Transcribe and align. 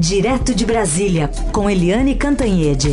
Direto 0.00 0.54
de 0.54 0.64
Brasília, 0.64 1.28
com 1.52 1.68
Eliane 1.68 2.14
Cantanhede. 2.14 2.90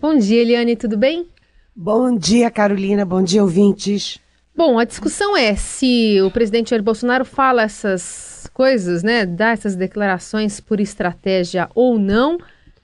Bom 0.00 0.16
dia, 0.16 0.40
Eliane, 0.40 0.74
tudo 0.74 0.96
bem? 0.96 1.28
Bom 1.76 2.16
dia, 2.16 2.50
Carolina. 2.50 3.04
Bom 3.04 3.22
dia, 3.22 3.42
ouvintes. 3.42 4.18
Bom, 4.56 4.78
a 4.78 4.84
discussão 4.84 5.36
é 5.36 5.54
se 5.54 6.18
o 6.22 6.30
presidente 6.30 6.70
Jair 6.70 6.82
Bolsonaro 6.82 7.26
fala 7.26 7.64
essas 7.64 8.48
coisas, 8.54 9.02
né, 9.02 9.26
dá 9.26 9.50
essas 9.50 9.76
declarações 9.76 10.60
por 10.60 10.80
estratégia 10.80 11.68
ou 11.74 11.98
não. 11.98 12.38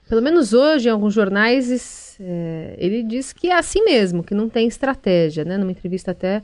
Pelo 0.07 0.21
menos 0.21 0.53
hoje, 0.53 0.87
em 0.87 0.91
alguns 0.91 1.15
jornais, 1.15 1.71
é, 2.19 2.75
ele 2.77 3.03
diz 3.03 3.33
que 3.33 3.49
é 3.49 3.57
assim 3.57 3.83
mesmo, 3.83 4.23
que 4.23 4.33
não 4.33 4.49
tem 4.49 4.67
estratégia, 4.67 5.43
né? 5.43 5.57
Numa 5.57 5.71
entrevista 5.71 6.11
até 6.11 6.41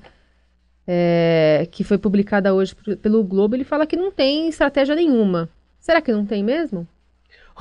é, 0.87 1.67
que 1.71 1.83
foi 1.83 1.97
publicada 1.97 2.53
hoje 2.53 2.75
pelo 3.01 3.23
Globo, 3.23 3.55
ele 3.55 3.63
fala 3.63 3.85
que 3.85 3.95
não 3.95 4.11
tem 4.11 4.47
estratégia 4.47 4.95
nenhuma. 4.95 5.49
Será 5.79 6.01
que 6.01 6.11
não 6.11 6.25
tem 6.25 6.43
mesmo? 6.43 6.87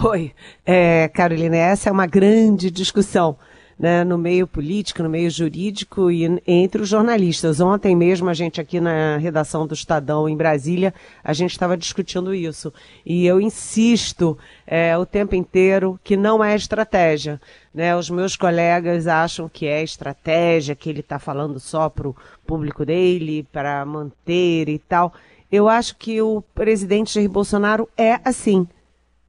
Oi, 0.03 0.33
é, 0.65 1.09
Carolina, 1.09 1.57
essa 1.57 1.89
é 1.89 1.93
uma 1.93 2.07
grande 2.07 2.71
discussão 2.71 3.37
né, 3.81 4.05
no 4.05 4.19
meio 4.19 4.47
político, 4.47 5.03
no 5.03 5.09
meio 5.09 5.31
jurídico 5.31 6.11
e 6.11 6.39
entre 6.47 6.83
os 6.83 6.89
jornalistas. 6.91 7.63
Ontem 7.63 7.97
mesmo 7.97 8.29
a 8.29 8.35
gente 8.35 8.61
aqui 8.61 8.79
na 8.79 9.17
redação 9.17 9.67
do 9.67 9.73
Estadão 9.73 10.29
em 10.29 10.37
Brasília, 10.37 10.93
a 11.25 11.33
gente 11.33 11.53
estava 11.53 11.79
discutindo 11.79 12.35
isso. 12.35 12.71
E 13.07 13.25
eu 13.25 13.41
insisto 13.41 14.37
é, 14.67 14.99
o 14.99 15.07
tempo 15.07 15.35
inteiro 15.35 15.99
que 16.05 16.15
não 16.15 16.45
é 16.45 16.55
estratégia. 16.55 17.41
Né? 17.73 17.97
Os 17.97 18.11
meus 18.11 18.37
colegas 18.37 19.07
acham 19.07 19.49
que 19.49 19.67
é 19.67 19.83
estratégia, 19.83 20.77
que 20.77 20.91
ele 20.91 21.01
está 21.01 21.19
falando 21.19 21.59
só 21.59 21.89
para 21.89 22.07
o 22.07 22.17
público 22.47 22.85
dele, 22.85 23.47
para 23.51 23.83
manter 23.87 24.69
e 24.69 24.79
tal. 24.79 25.15
Eu 25.51 25.71
acho 25.71 25.97
que 25.97 26.21
o 26.21 26.43
presidente 26.55 27.15
Jair 27.15 27.31
Bolsonaro 27.31 27.89
é 27.97 28.21
assim. 28.27 28.69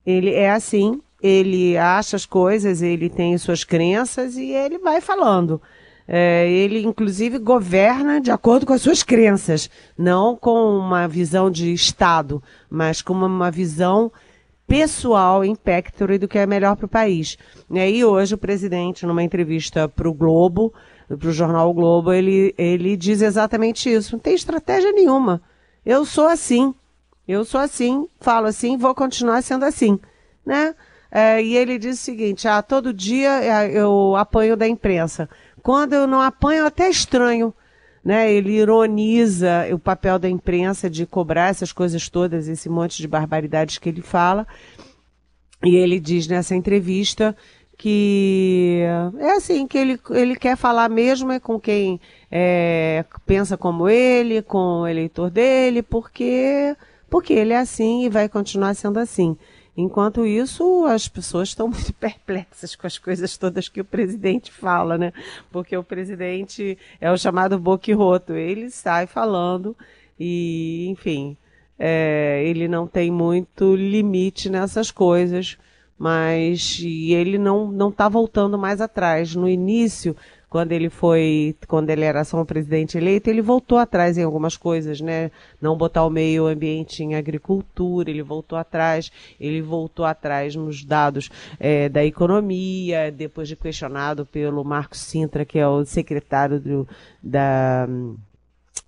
Ele 0.06 0.34
é 0.34 0.52
assim, 0.52 1.00
ele 1.22 1.78
acha 1.78 2.16
as 2.16 2.26
coisas, 2.26 2.82
ele 2.82 3.10
tem 3.10 3.38
suas 3.38 3.64
crenças 3.64 4.36
e 4.36 4.52
ele 4.52 4.78
vai 4.78 5.02
falando. 5.02 5.62
É, 6.08 6.50
ele, 6.50 6.84
inclusive, 6.84 7.38
governa 7.38 8.20
de 8.20 8.32
acordo 8.32 8.66
com 8.66 8.74
as 8.74 8.82
suas 8.82 9.04
crenças, 9.04 9.70
não 9.98 10.36
com 10.36 10.78
uma 10.78 11.08
visão 11.08 11.50
de 11.50 11.72
Estado, 11.72 12.42
mas 12.70 13.02
com 13.02 13.14
uma, 13.14 13.52
visão 13.52 14.12
pessoal, 14.68 15.46
impectore 15.46 16.18
do 16.18 16.28
que 16.28 16.38
é 16.38 16.46
melhor 16.46 16.76
para 16.76 16.86
o 16.86 16.90
país. 16.90 17.38
E 17.70 18.04
hoje 18.04 18.36
o 18.36 18.38
presidente, 18.38 19.06
numa 19.06 19.24
entrevista 19.24 19.88
para 19.88 20.10
o 20.10 20.14
Globo, 20.14 20.74
para 21.08 21.30
o 21.30 21.32
jornal 21.32 21.70
o 21.70 21.74
Globo, 21.74 22.12
ele, 22.12 22.54
ele 22.58 22.98
diz 22.98 23.22
exatamente 23.22 23.90
isso. 23.90 24.14
Não 24.14 24.20
tem 24.20 24.34
estratégia 24.34 24.92
nenhuma. 24.92 25.42
Eu 25.86 26.04
sou 26.06 26.28
assim. 26.28 26.74
Eu 27.28 27.46
sou 27.46 27.62
assim, 27.62 28.08
falo 28.20 28.48
assim, 28.48 28.76
vou 28.76 28.94
continuar 28.94 29.42
sendo 29.42 29.64
assim, 29.64 30.00
né? 30.46 30.76
É, 31.12 31.44
e 31.44 31.58
ele 31.58 31.78
diz 31.78 32.00
o 32.00 32.04
seguinte: 32.04 32.48
ah, 32.48 32.62
todo 32.62 32.94
dia 32.94 33.44
é, 33.44 33.72
eu 33.78 34.16
apanho 34.16 34.56
da 34.56 34.68
imprensa. 34.68 35.30
Quando 35.62 35.94
eu 35.94 36.08
não 36.08 36.22
apanho, 36.22 36.66
até 36.66 36.90
estranho. 36.90 37.54
Né? 38.04 38.34
Ele 38.34 38.54
ironiza 38.54 39.68
o 39.72 39.78
papel 39.78 40.18
da 40.18 40.28
imprensa 40.28 40.90
de 40.90 41.06
cobrar 41.06 41.50
essas 41.50 41.72
coisas 41.72 42.10
todas, 42.10 42.48
esse 42.48 42.68
monte 42.68 42.98
de 42.98 43.08
barbaridades 43.08 43.78
que 43.78 43.90
ele 43.90 44.02
fala. 44.02 44.48
E 45.64 45.76
ele 45.76 46.00
diz 46.00 46.28
nessa 46.28 46.56
entrevista 46.56 47.36
que 47.78 48.82
é 49.18 49.32
assim, 49.32 49.68
que 49.68 49.76
ele, 49.76 50.00
ele 50.12 50.36
quer 50.36 50.56
falar 50.56 50.88
mesmo 50.88 51.32
é 51.32 51.40
com 51.40 51.60
quem 51.60 52.00
é, 52.30 53.04
pensa 53.26 53.58
como 53.58 53.90
ele, 53.90 54.44
com 54.44 54.82
o 54.82 54.88
eleitor 54.88 55.32
dele, 55.32 55.82
porque, 55.82 56.76
porque 57.10 57.34
ele 57.34 57.54
é 57.54 57.58
assim 57.58 58.06
e 58.06 58.10
vai 58.10 58.30
continuar 58.30 58.76
sendo 58.76 59.00
assim. 59.00 59.36
Enquanto 59.76 60.26
isso, 60.26 60.86
as 60.86 61.08
pessoas 61.08 61.50
estão 61.50 61.68
muito 61.70 61.94
perplexas 61.94 62.76
com 62.76 62.86
as 62.86 62.98
coisas 62.98 63.38
todas 63.38 63.70
que 63.70 63.82
o 63.82 63.86
presidente 63.86 64.52
fala, 64.52 64.98
né? 64.98 65.14
Porque 65.52 65.76
o 65.76 65.84
presidente 65.84 66.78
é 67.00 67.12
o 67.12 67.18
chamado 67.18 67.58
boquiroto. 67.58 68.34
Ele 68.34 68.70
sai 68.70 69.08
falando 69.08 69.76
e, 70.20 70.88
enfim, 70.90 71.38
é, 71.80 72.44
ele 72.46 72.68
não 72.68 72.86
tem 72.86 73.10
muito 73.10 73.76
limite 73.76 74.50
nessas 74.50 74.92
coisas, 74.92 75.58
mas 75.98 76.80
ele 76.84 77.38
não 77.38 77.72
não 77.72 77.90
está 77.90 78.08
voltando 78.10 78.58
mais 78.58 78.82
atrás. 78.82 79.34
No 79.36 79.48
início, 79.50 80.16
quando 80.52 80.74
ele 80.74 80.90
foi, 80.90 81.56
quando 81.66 81.90
ele 81.92 82.04
era 82.04 82.26
só 82.26 82.42
um 82.42 82.46
presidente 82.46 82.98
eleito, 82.98 83.30
ele 83.30 83.42
voltou 83.42 83.78
atrás 83.78 84.18
em 84.18 84.24
algumas 84.24 84.58
coisas, 84.58 85.00
né? 85.00 85.32
Não 85.62 85.78
botar 85.78 86.06
o 86.06 86.10
meio 86.10 86.46
ambiente 86.46 87.02
em 87.02 87.16
agricultura, 87.16 88.10
ele 88.10 88.22
voltou 88.22 88.58
atrás, 88.58 89.10
ele 89.40 89.62
voltou 89.62 90.04
atrás 90.04 90.54
nos 90.54 90.84
dados 90.84 91.30
é, 91.58 91.88
da 91.88 92.04
economia, 92.04 93.10
depois 93.10 93.48
de 93.48 93.56
questionado 93.56 94.26
pelo 94.26 94.62
Marcos 94.66 95.00
Sintra, 95.00 95.46
que 95.46 95.58
é 95.58 95.66
o 95.66 95.86
secretário 95.86 96.60
do, 96.60 96.88
da 97.24 97.88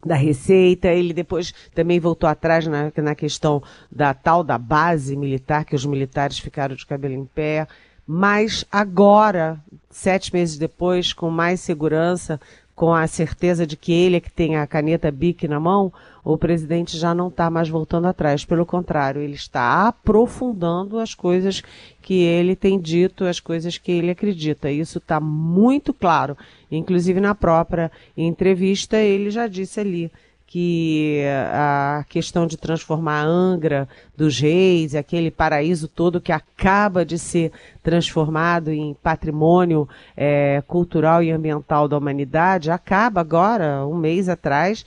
da 0.06 0.16
Receita, 0.16 0.90
ele 0.90 1.14
depois 1.14 1.54
também 1.74 1.98
voltou 1.98 2.30
atrás 2.30 2.68
na, 2.68 2.92
na 2.98 3.16
questão 3.16 3.64
da 3.90 4.14
tal 4.14 4.44
da 4.44 4.58
base 4.58 5.16
militar, 5.16 5.64
que 5.64 5.76
os 5.76 5.86
militares 5.86 6.38
ficaram 6.40 6.76
de 6.76 6.86
cabelo 6.86 7.14
em 7.14 7.24
pé, 7.24 7.66
mas 8.06 8.66
agora, 8.72 9.60
sete 9.90 10.34
meses 10.34 10.58
depois, 10.58 11.14
com 11.14 11.30
mais 11.30 11.62
segurança, 11.62 12.40
com 12.76 12.94
a 12.94 13.06
certeza 13.08 13.68
de 13.68 13.78
que 13.78 13.94
ele 13.94 14.18
é 14.18 14.20
que 14.20 14.32
tem 14.32 14.58
a 14.58 14.66
caneta 14.66 15.12
BIC 15.12 15.48
na 15.48 15.60
mão, 15.60 15.94
o 16.24 16.38
presidente 16.38 16.98
já 16.98 17.14
não 17.14 17.28
está 17.28 17.50
mais 17.50 17.70
voltando 17.70 18.08
atrás. 18.08 18.44
Pelo 18.46 18.66
contrário, 18.66 19.22
ele 19.22 19.36
está 19.36 19.88
aprofundando 19.88 20.98
as 20.98 21.14
coisas 21.14 21.62
que 22.02 22.22
ele 22.22 22.56
tem 22.56 22.80
dito, 22.80 23.26
as 23.26 23.40
coisas 23.40 23.78
que 23.78 23.92
ele 23.92 24.10
acredita. 24.10 24.72
Isso 24.72 24.98
está 24.98 25.20
muito 25.20 25.94
claro. 25.94 26.38
Inclusive 26.72 27.20
na 27.20 27.36
própria 27.36 27.92
entrevista, 28.18 28.98
ele 28.98 29.30
já 29.30 29.48
disse 29.48 29.80
ali 29.80 30.12
que 30.54 31.24
a 31.52 32.06
questão 32.08 32.46
de 32.46 32.58
transformar 32.58 33.24
a 33.24 33.26
Angra 33.26 33.90
dos 34.16 34.40
Reis, 34.40 34.94
aquele 34.94 35.32
paraíso 35.32 35.88
todo 35.88 36.22
que 36.22 36.32
acaba 36.32 37.04
de 37.04 37.18
ser 37.18 37.52
transformado 37.82 38.70
em 38.70 38.94
patrimônio 39.02 39.90
é, 40.16 40.62
cultural 40.68 41.24
e 41.24 41.32
ambiental 41.32 41.88
da 41.88 41.98
humanidade, 41.98 42.70
acaba 42.70 43.20
agora, 43.20 43.84
um 43.88 43.98
mês 43.98 44.30
atrás, 44.30 44.86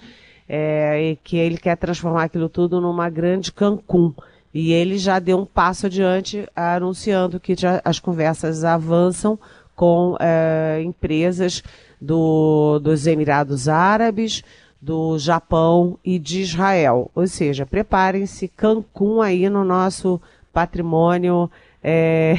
é, 0.48 1.16
que 1.24 1.36
ele 1.36 1.56
quer 1.58 1.76
transformar 1.76 2.22
aquilo 2.22 2.48
tudo 2.48 2.80
numa 2.80 3.10
grande 3.10 3.50
Cancún. 3.50 4.14
E 4.54 4.72
ele 4.72 4.98
já 4.98 5.18
deu 5.18 5.36
um 5.36 5.44
passo 5.44 5.86
adiante 5.86 6.48
anunciando 6.54 7.40
que 7.40 7.56
já 7.56 7.82
as 7.84 7.98
conversas 7.98 8.62
avançam 8.62 9.36
com 9.74 10.16
é, 10.20 10.80
empresas 10.84 11.60
do, 12.00 12.78
dos 12.78 13.04
Emirados 13.08 13.68
Árabes, 13.68 14.44
do 14.80 15.18
Japão 15.18 15.98
e 16.04 16.18
de 16.18 16.40
Israel. 16.40 17.10
Ou 17.14 17.26
seja, 17.26 17.66
preparem-se, 17.66 18.48
Cancún 18.48 19.20
aí 19.20 19.48
no 19.48 19.64
nosso 19.64 20.20
patrimônio 20.52 21.50
é, 21.82 22.34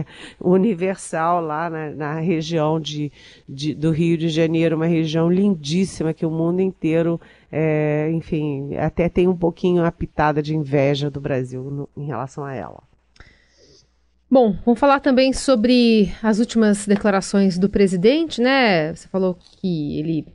universal 0.40 1.40
lá 1.40 1.70
na, 1.70 1.90
na 1.90 2.20
região 2.20 2.80
de, 2.80 3.12
de, 3.48 3.74
do 3.74 3.90
Rio 3.92 4.18
de 4.18 4.28
Janeiro, 4.28 4.74
uma 4.74 4.86
região 4.86 5.30
lindíssima 5.30 6.12
que 6.12 6.26
o 6.26 6.30
mundo 6.30 6.60
inteiro, 6.60 7.20
é, 7.52 8.10
enfim, 8.12 8.74
até 8.76 9.08
tem 9.08 9.28
um 9.28 9.36
pouquinho 9.36 9.84
a 9.84 9.92
pitada 9.92 10.42
de 10.42 10.56
inveja 10.56 11.08
do 11.10 11.20
Brasil 11.20 11.62
no, 11.62 11.88
em 11.96 12.06
relação 12.06 12.44
a 12.44 12.52
ela. 12.52 12.82
Bom, 14.30 14.56
vamos 14.64 14.78
falar 14.78 15.00
também 15.00 15.32
sobre 15.32 16.12
as 16.22 16.38
últimas 16.38 16.86
declarações 16.86 17.56
do 17.56 17.68
presidente, 17.68 18.42
né? 18.42 18.94
Você 18.94 19.08
falou 19.08 19.38
que 19.60 19.98
ele 19.98 20.26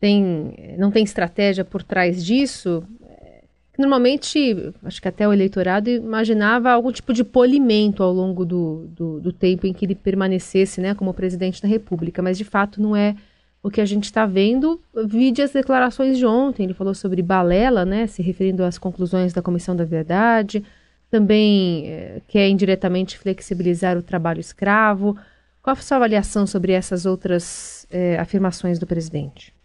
tem, 0.00 0.76
não 0.78 0.90
tem 0.90 1.04
estratégia 1.04 1.64
por 1.64 1.82
trás 1.82 2.24
disso, 2.24 2.84
normalmente, 3.78 4.72
acho 4.84 5.00
que 5.00 5.08
até 5.08 5.28
o 5.28 5.32
eleitorado 5.32 5.90
imaginava 5.90 6.70
algum 6.70 6.90
tipo 6.90 7.12
de 7.12 7.22
polimento 7.22 8.02
ao 8.02 8.12
longo 8.12 8.44
do, 8.44 8.86
do, 8.88 9.20
do, 9.20 9.32
tempo 9.32 9.66
em 9.66 9.72
que 9.72 9.84
ele 9.84 9.94
permanecesse 9.94 10.80
né, 10.80 10.94
como 10.94 11.12
presidente 11.12 11.60
da 11.60 11.68
República, 11.68 12.22
mas 12.22 12.38
de 12.38 12.44
fato 12.44 12.80
não 12.80 12.96
é 12.96 13.14
o 13.62 13.70
que 13.70 13.80
a 13.80 13.84
gente 13.84 14.04
está 14.04 14.24
vendo. 14.26 14.80
Vide 15.06 15.42
as 15.42 15.52
declarações 15.52 16.16
de 16.16 16.24
ontem, 16.24 16.64
ele 16.64 16.74
falou 16.74 16.94
sobre 16.94 17.22
balela, 17.22 17.84
né, 17.84 18.06
se 18.06 18.22
referindo 18.22 18.64
às 18.64 18.78
conclusões 18.78 19.32
da 19.32 19.42
Comissão 19.42 19.76
da 19.76 19.84
Verdade, 19.84 20.64
também 21.10 21.86
é, 21.86 22.20
quer 22.26 22.48
indiretamente 22.48 23.18
flexibilizar 23.18 23.96
o 23.96 24.02
trabalho 24.02 24.40
escravo. 24.40 25.16
Qual 25.62 25.74
a 25.74 25.80
sua 25.80 25.96
avaliação 25.96 26.46
sobre 26.46 26.72
essas 26.72 27.06
outras 27.06 27.86
é, 27.90 28.18
afirmações 28.18 28.78
do 28.78 28.86
presidente? 28.86 29.55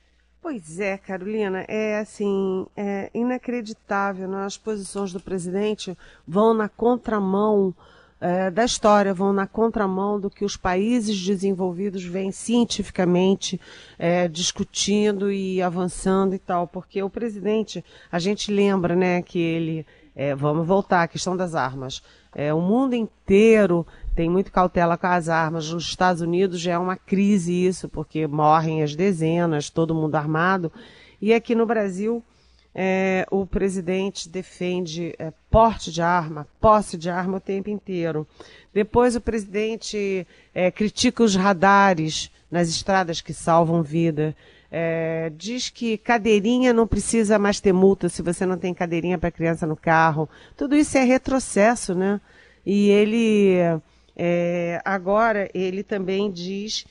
Pois 0.42 0.80
é, 0.80 0.98
Carolina, 0.98 1.64
é 1.68 2.00
assim, 2.00 2.66
é 2.76 3.12
inacreditável, 3.14 4.28
né? 4.28 4.44
as 4.44 4.58
posições 4.58 5.14
do 5.14 5.20
presidente 5.20 5.96
vão 6.28 6.52
na 6.52 6.68
contramão 6.68 7.76
é, 8.20 8.50
da 8.50 8.66
história, 8.66 9.14
vão 9.14 9.32
na 9.32 9.46
contramão 9.46 10.20
do 10.20 10.32
que 10.32 10.44
os 10.44 10.58
países 10.58 11.16
desenvolvidos 11.24 12.04
vêm 12.04 12.32
cientificamente 12.32 13.62
é, 14.00 14.28
discutindo 14.28 15.32
e 15.32 15.62
avançando 15.62 16.34
e 16.34 16.40
tal, 16.40 16.68
porque 16.68 17.04
o 17.04 17.10
presidente, 17.10 17.86
a 18.12 18.18
gente 18.18 18.52
lembra, 18.52 18.96
né, 18.96 19.22
que 19.22 19.38
ele, 19.38 19.86
é, 20.16 20.34
vamos 20.34 20.66
voltar 20.66 21.04
à 21.04 21.08
questão 21.08 21.38
das 21.38 21.54
armas, 21.54 22.02
é, 22.34 22.52
o 22.52 22.62
mundo 22.62 22.96
inteiro 22.96 23.86
tem 24.16 24.30
muito 24.30 24.52
cautela 24.52 24.98
com 24.98 25.08
as 25.08 25.30
armas. 25.30 25.72
Nos 25.72 25.86
Estados 25.86 26.22
Unidos 26.22 26.60
já 26.60 26.74
é 26.74 26.78
uma 26.78 26.96
crise 26.96 27.54
isso, 27.54 27.88
porque 27.90 28.28
morrem 28.28 28.84
as 28.84 28.96
dezenas, 28.96 29.70
todo 29.70 29.96
mundo 29.96 30.16
armado. 30.16 30.72
E 31.22 31.34
aqui 31.34 31.56
no 31.56 31.66
Brasil, 31.66 32.24
é, 32.74 33.26
o 33.30 33.46
presidente 33.46 34.30
defende 34.30 35.14
é, 35.20 35.32
porte 35.50 35.92
de 35.92 36.02
arma, 36.02 36.48
posse 36.60 36.98
de 36.98 37.10
arma 37.10 37.38
o 37.38 37.42
tempo 37.42 37.70
inteiro. 37.70 38.28
Depois 38.74 39.16
o 39.16 39.22
presidente 39.22 40.26
é, 40.54 40.72
critica 40.72 41.24
os 41.24 41.36
radares 41.36 42.32
nas 42.50 42.70
estradas 42.70 43.22
que 43.22 43.34
salvam 43.34 43.84
vida. 43.84 44.36
É, 44.74 45.30
diz 45.36 45.70
que 45.70 45.98
cadeirinha 45.98 46.72
não 46.72 46.88
precisa 46.88 47.38
mais 47.38 47.60
ter 47.60 47.74
multa 47.74 48.08
se 48.08 48.22
você 48.22 48.46
não 48.46 48.58
tem 48.58 48.74
cadeirinha 48.74 49.18
para 49.18 49.30
criança 49.30 49.68
no 49.68 49.76
carro. 49.76 50.30
Tudo 50.56 50.76
isso 50.76 50.98
é 50.98 51.04
retrocesso, 51.04 51.94
né? 51.94 52.22
E 52.66 52.90
ele 52.90 53.58
é, 54.16 54.82
agora 54.84 55.50
ele 55.54 55.84
também 55.84 56.32
diz 56.32 56.86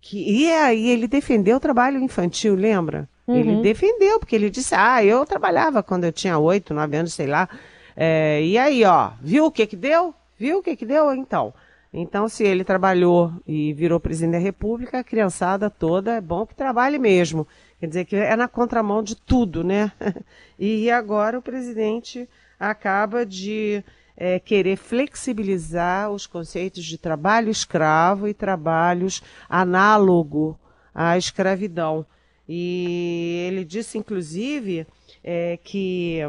que 0.00 0.18
e 0.18 0.50
aí 0.52 0.88
ele 0.88 1.06
defendeu 1.06 1.56
o 1.56 1.60
trabalho 1.60 2.00
infantil, 2.00 2.54
lembra? 2.54 3.08
Uhum. 3.26 3.36
Ele 3.36 3.62
defendeu, 3.62 4.18
porque 4.18 4.34
ele 4.34 4.50
disse, 4.50 4.74
ah, 4.74 5.04
eu 5.04 5.24
trabalhava 5.24 5.82
quando 5.82 6.04
eu 6.04 6.12
tinha 6.12 6.38
oito, 6.38 6.74
nove 6.74 6.96
anos, 6.96 7.14
sei 7.14 7.26
lá. 7.26 7.48
É, 7.96 8.42
e 8.42 8.58
aí, 8.58 8.84
ó, 8.84 9.12
viu 9.20 9.46
o 9.46 9.50
que 9.50 9.66
que 9.66 9.76
deu? 9.76 10.14
Viu 10.38 10.58
o 10.58 10.62
que 10.62 10.74
que 10.74 10.84
deu? 10.84 11.14
Então, 11.14 11.54
então 11.92 12.28
se 12.28 12.42
ele 12.42 12.64
trabalhou 12.64 13.32
e 13.46 13.72
virou 13.74 14.00
presidente 14.00 14.32
da 14.32 14.38
república, 14.38 14.98
a 14.98 15.04
criançada 15.04 15.70
toda, 15.70 16.14
é 16.14 16.20
bom 16.20 16.44
que 16.44 16.54
trabalhe 16.54 16.98
mesmo. 16.98 17.46
Quer 17.78 17.86
dizer 17.86 18.04
que 18.04 18.16
é 18.16 18.34
na 18.34 18.48
contramão 18.48 19.02
de 19.02 19.14
tudo, 19.14 19.62
né? 19.62 19.92
e 20.58 20.90
agora 20.90 21.38
o 21.38 21.42
presidente 21.42 22.28
acaba 22.58 23.26
de 23.26 23.84
é, 24.16 24.38
querer 24.38 24.76
flexibilizar 24.76 26.10
os 26.10 26.26
conceitos 26.26 26.84
de 26.84 26.98
trabalho 26.98 27.50
escravo 27.50 28.28
e 28.28 28.34
trabalhos 28.34 29.22
análogo 29.48 30.58
à 30.94 31.16
escravidão. 31.16 32.04
E 32.48 33.44
ele 33.46 33.64
disse, 33.64 33.98
inclusive, 33.98 34.86
é, 35.22 35.58
que 35.62 36.20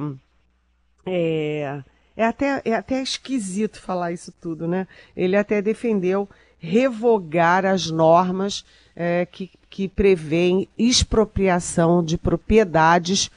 é, 1.05 1.83
é, 2.15 2.25
até, 2.25 2.61
é 2.63 2.73
até 2.75 3.01
esquisito 3.01 3.81
falar 3.81 4.11
isso 4.11 4.31
tudo, 4.39 4.67
né? 4.67 4.87
Ele 5.15 5.35
até 5.35 5.61
defendeu 5.61 6.29
revogar 6.57 7.65
as 7.65 7.89
normas 7.89 8.63
é, 8.95 9.25
que, 9.25 9.51
que 9.69 9.89
prevêem 9.89 10.69
expropriação 10.77 12.03
de 12.03 12.17
propriedades 12.17 13.29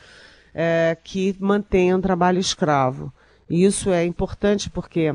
é, 0.55 0.97
que 1.03 1.35
mantenham 1.41 2.01
trabalho 2.01 2.39
escravo. 2.39 3.13
E 3.49 3.65
isso 3.65 3.91
é 3.91 4.05
importante 4.05 4.69
porque 4.69 5.15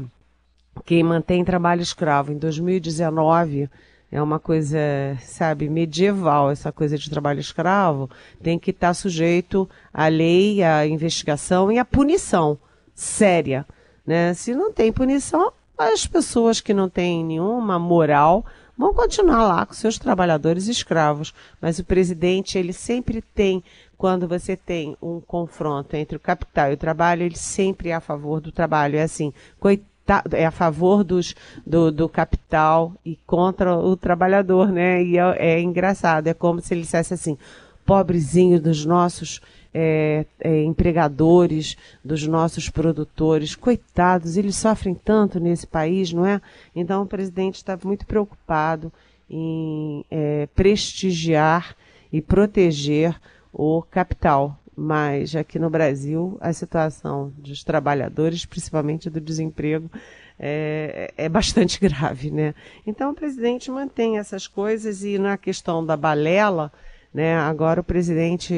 quem 0.85 1.03
mantém 1.03 1.43
trabalho 1.43 1.81
escravo 1.81 2.31
em 2.31 2.37
2019 2.37 3.69
é 4.11 4.21
uma 4.21 4.39
coisa, 4.39 4.77
sabe, 5.21 5.69
medieval, 5.69 6.51
essa 6.51 6.71
coisa 6.71 6.97
de 6.97 7.09
trabalho 7.09 7.39
escravo, 7.39 8.09
tem 8.43 8.59
que 8.59 8.71
estar 8.71 8.93
sujeito 8.93 9.69
à 9.93 10.07
lei, 10.07 10.61
à 10.61 10.85
investigação 10.85 11.71
e 11.71 11.79
à 11.79 11.85
punição 11.85 12.57
séria. 12.93 13.65
Né? 14.05 14.33
Se 14.33 14.53
não 14.53 14.73
tem 14.73 14.91
punição, 14.91 15.53
as 15.77 16.05
pessoas 16.05 16.59
que 16.59 16.73
não 16.73 16.89
têm 16.89 17.23
nenhuma 17.23 17.79
moral 17.79 18.45
vão 18.77 18.94
continuar 18.94 19.47
lá 19.47 19.65
com 19.65 19.73
seus 19.73 19.97
trabalhadores 19.97 20.68
escravos. 20.68 21.33
Mas 21.62 21.79
o 21.79 21.83
presidente, 21.83 22.57
ele 22.57 22.73
sempre 22.73 23.21
tem, 23.21 23.63
quando 23.97 24.27
você 24.27 24.56
tem 24.56 24.97
um 25.01 25.19
confronto 25.19 25.95
entre 25.95 26.15
o 26.15 26.19
capital 26.19 26.71
e 26.71 26.73
o 26.73 26.77
trabalho, 26.77 27.23
ele 27.23 27.38
sempre 27.38 27.89
é 27.89 27.94
a 27.94 28.01
favor 28.01 28.41
do 28.41 28.51
trabalho. 28.51 28.97
É 28.97 29.03
assim, 29.03 29.33
coitado 29.59 29.91
é 30.33 30.45
a 30.45 30.51
favor 30.51 31.03
dos, 31.03 31.35
do, 31.65 31.91
do 31.91 32.09
capital 32.09 32.94
e 33.06 33.18
contra 33.25 33.77
o 33.77 33.95
trabalhador, 33.95 34.69
né? 34.69 35.01
E 35.03 35.17
é, 35.17 35.35
é 35.38 35.62
engraçado, 35.62 36.27
é 36.27 36.33
como 36.33 36.59
se 36.59 36.74
ele 36.74 36.81
dissesse 36.81 37.13
assim, 37.13 37.38
pobrezinho 37.85 38.59
dos 38.59 38.85
nossos 38.85 39.39
é, 39.73 40.25
é, 40.39 40.63
empregadores, 40.63 41.77
dos 42.03 42.27
nossos 42.27 42.69
produtores, 42.69 43.56
coitados, 43.56 44.38
eles 44.38 44.56
sofrem 44.56 44.94
tanto 44.94 45.39
nesse 45.39 45.65
país, 45.65 46.12
não 46.12 46.25
é? 46.25 46.41
Então 46.75 47.03
o 47.03 47.07
presidente 47.07 47.56
está 47.56 47.77
muito 47.83 48.06
preocupado 48.06 48.91
em 49.29 50.03
é, 50.12 50.47
prestigiar 50.53 51.75
e 52.12 52.21
proteger 52.21 53.15
o 53.53 53.81
capital, 53.81 54.59
mas 54.75 55.35
aqui 55.35 55.57
no 55.57 55.69
Brasil 55.69 56.38
a 56.41 56.51
situação 56.51 57.31
dos 57.38 57.63
trabalhadores, 57.63 58.45
principalmente 58.45 59.09
do 59.09 59.21
desemprego, 59.21 59.89
é, 60.38 61.13
é, 61.15 61.29
bastante 61.29 61.79
grave, 61.81 62.31
né? 62.31 62.53
Então 62.85 63.12
o 63.12 63.15
presidente 63.15 63.69
mantém 63.69 64.17
essas 64.17 64.47
coisas 64.47 65.03
e 65.03 65.17
na 65.17 65.38
questão 65.38 65.85
da 65.85 65.95
balela, 65.95 66.71
né? 67.13 67.37
Agora 67.37 67.81
o 67.81 67.83
presidente 67.83 68.53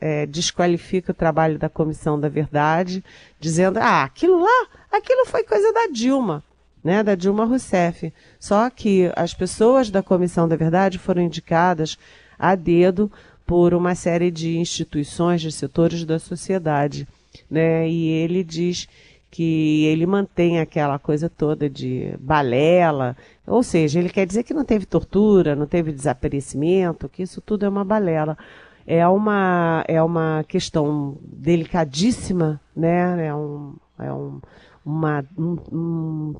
é, 0.00 0.26
desqualifica 0.26 1.12
o 1.12 1.14
trabalho 1.14 1.58
da 1.58 1.68
Comissão 1.68 2.18
da 2.20 2.28
Verdade, 2.28 3.02
dizendo, 3.40 3.78
ah, 3.78 4.04
aquilo 4.04 4.40
lá, 4.40 4.66
aquilo 4.92 5.26
foi 5.26 5.42
coisa 5.44 5.72
da 5.72 5.88
Dilma. 5.92 6.42
Né, 6.82 7.02
da 7.02 7.14
Dilma 7.14 7.46
Rousseff. 7.46 8.12
Só 8.38 8.68
que 8.68 9.10
as 9.16 9.32
pessoas 9.32 9.88
da 9.88 10.02
Comissão 10.02 10.46
da 10.46 10.54
Verdade 10.54 10.98
foram 10.98 11.22
indicadas 11.22 11.96
a 12.38 12.54
dedo 12.54 13.10
por 13.46 13.72
uma 13.72 13.94
série 13.94 14.30
de 14.30 14.58
instituições, 14.58 15.40
de 15.40 15.50
setores 15.50 16.04
da 16.04 16.18
sociedade. 16.18 17.08
Né? 17.50 17.88
E 17.88 18.08
ele 18.08 18.44
diz 18.44 18.86
que 19.34 19.84
ele 19.86 20.06
mantém 20.06 20.60
aquela 20.60 20.96
coisa 20.96 21.28
toda 21.28 21.68
de 21.68 22.14
balela, 22.20 23.16
ou 23.44 23.64
seja, 23.64 23.98
ele 23.98 24.08
quer 24.08 24.24
dizer 24.24 24.44
que 24.44 24.54
não 24.54 24.64
teve 24.64 24.86
tortura, 24.86 25.56
não 25.56 25.66
teve 25.66 25.90
desaparecimento, 25.90 27.08
que 27.08 27.24
isso 27.24 27.40
tudo 27.40 27.66
é 27.66 27.68
uma 27.68 27.84
balela. 27.84 28.38
É 28.86 29.04
uma, 29.08 29.84
é 29.88 30.00
uma 30.00 30.44
questão 30.46 31.18
delicadíssima, 31.20 32.60
né? 32.76 33.26
É 33.26 33.34
um, 33.34 33.74
é 33.98 34.12
um, 34.12 34.40
uma, 34.86 35.24
um, 35.36 35.56
um 35.72 36.34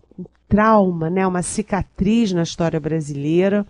trauma, 0.49 1.11
né? 1.11 1.26
uma 1.26 1.43
cicatriz 1.43 2.32
na 2.32 2.44
história 2.44 2.79
brasileira. 2.79 3.67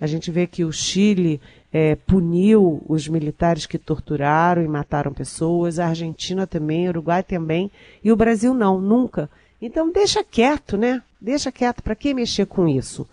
A 0.00 0.06
gente 0.06 0.30
vê 0.30 0.46
que 0.46 0.64
o 0.64 0.72
Chile 0.72 1.40
é, 1.72 1.94
puniu 1.94 2.82
os 2.88 3.08
militares 3.08 3.66
que 3.66 3.78
torturaram 3.78 4.62
e 4.62 4.68
mataram 4.68 5.12
pessoas, 5.12 5.78
a 5.78 5.88
Argentina 5.88 6.46
também, 6.46 6.86
o 6.86 6.90
Uruguai 6.90 7.22
também, 7.22 7.70
e 8.02 8.12
o 8.12 8.16
Brasil 8.16 8.54
não, 8.54 8.80
nunca. 8.80 9.28
Então 9.60 9.90
deixa 9.90 10.22
quieto, 10.22 10.76
né? 10.76 11.02
Deixa 11.20 11.50
quieto, 11.50 11.82
para 11.82 11.94
que 11.94 12.12
mexer 12.12 12.46
com 12.46 12.68
isso? 12.68 13.06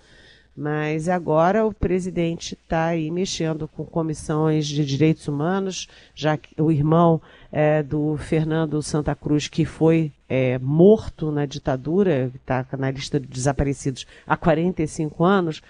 Mas 0.56 1.10
agora 1.10 1.66
o 1.66 1.74
presidente 1.74 2.54
está 2.54 2.86
aí 2.88 3.10
mexendo 3.10 3.68
com 3.68 3.84
comissões 3.84 4.68
de 4.68 4.86
direitos 4.86 5.28
humanos, 5.28 5.88
já 6.14 6.38
que 6.38 6.62
o 6.62 6.72
irmão 6.72 7.20
é, 7.52 7.82
do 7.82 8.16
Fernando 8.18 8.82
Santa 8.84 9.16
Cruz, 9.16 9.48
que 9.48 9.66
foi 9.66 10.12
é, 10.30 10.60
morto 10.60 11.32
na 11.32 11.48
ditadura, 11.48 12.32
está 12.36 12.68
na 12.78 12.92
lista 12.92 13.20
de 13.20 13.26
desaparecidos 13.26 14.06
há 14.28 14.38
45 14.38 15.24
anos, 15.24 15.64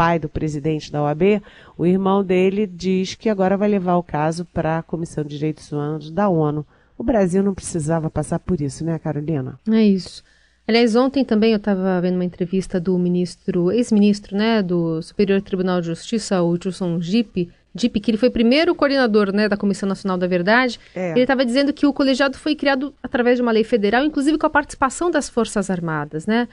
pai 0.00 0.18
do 0.18 0.30
presidente 0.30 0.90
da 0.90 1.02
OAB, 1.02 1.42
o 1.76 1.84
irmão 1.84 2.24
dele 2.24 2.66
diz 2.66 3.14
que 3.14 3.28
agora 3.28 3.54
vai 3.54 3.68
levar 3.68 3.96
o 3.96 4.02
caso 4.02 4.46
para 4.46 4.78
a 4.78 4.82
Comissão 4.82 5.22
de 5.22 5.36
Direitos 5.36 5.70
Humanos 5.70 6.10
da 6.10 6.26
ONU. 6.26 6.66
O 6.96 7.04
Brasil 7.04 7.42
não 7.42 7.52
precisava 7.52 8.08
passar 8.08 8.38
por 8.38 8.62
isso, 8.62 8.82
né, 8.82 8.98
Carolina? 8.98 9.60
É 9.70 9.82
isso. 9.82 10.24
Aliás, 10.66 10.96
ontem 10.96 11.22
também 11.22 11.50
eu 11.50 11.58
estava 11.58 12.00
vendo 12.00 12.14
uma 12.14 12.24
entrevista 12.24 12.80
do 12.80 12.98
ministro, 12.98 13.70
ex-ministro, 13.70 14.34
né, 14.34 14.62
do 14.62 15.02
Superior 15.02 15.42
Tribunal 15.42 15.82
de 15.82 15.88
Justiça, 15.88 16.40
o 16.42 16.56
Gilson 16.56 16.98
Gipe, 16.98 17.50
que 17.76 18.10
ele 18.10 18.16
foi 18.16 18.30
primeiro 18.30 18.74
coordenador 18.74 19.30
né, 19.34 19.50
da 19.50 19.56
Comissão 19.58 19.86
Nacional 19.86 20.16
da 20.16 20.26
Verdade. 20.26 20.80
É. 20.94 21.10
Ele 21.10 21.20
estava 21.20 21.44
dizendo 21.44 21.74
que 21.74 21.84
o 21.84 21.92
colegiado 21.92 22.38
foi 22.38 22.54
criado 22.54 22.94
através 23.02 23.36
de 23.36 23.42
uma 23.42 23.52
lei 23.52 23.64
federal, 23.64 24.02
inclusive 24.02 24.38
com 24.38 24.46
a 24.46 24.50
participação 24.50 25.10
das 25.10 25.28
Forças 25.28 25.68
Armadas, 25.68 26.24
né? 26.24 26.48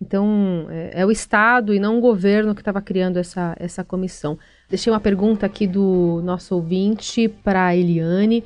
Então, 0.00 0.66
é, 0.70 1.02
é, 1.02 1.06
o 1.06 1.10
Estado 1.10 1.74
e 1.74 1.78
não 1.78 1.98
o 1.98 2.00
governo 2.00 2.54
que 2.54 2.62
estava 2.62 2.80
criando 2.80 3.18
essa, 3.18 3.54
essa 3.58 3.84
comissão. 3.84 4.38
Deixei 4.68 4.90
uma 4.90 5.00
pergunta 5.00 5.44
aqui 5.44 5.66
do 5.66 6.22
nosso 6.24 6.54
ouvinte 6.54 7.28
para 7.28 7.76
Eliane, 7.76 8.42